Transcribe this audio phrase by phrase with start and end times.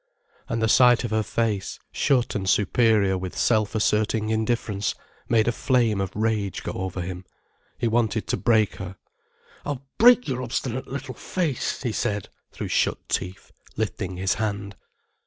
[0.49, 4.95] And the sight of her face, shut and superior with self asserting indifference,
[5.29, 7.23] made a flame of rage go over him.
[7.77, 8.95] He wanted to break her.
[9.63, 14.75] "I'll break your obstinate little face," he said, through shut teeth, lifting his hand.